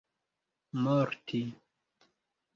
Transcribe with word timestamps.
morti 0.81 1.43